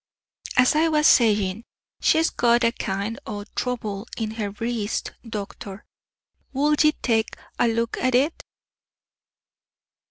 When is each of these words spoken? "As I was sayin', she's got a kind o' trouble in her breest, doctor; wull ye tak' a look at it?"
"As 0.57 0.73
I 0.75 0.87
was 0.87 1.05
sayin', 1.05 1.63
she's 1.99 2.31
got 2.31 2.63
a 2.63 2.71
kind 2.71 3.19
o' 3.27 3.45
trouble 3.53 4.07
in 4.17 4.31
her 4.31 4.49
breest, 4.49 5.11
doctor; 5.29 5.85
wull 6.51 6.73
ye 6.81 6.93
tak' 7.03 7.37
a 7.59 7.67
look 7.67 7.97
at 7.97 8.15
it?" 8.15 8.43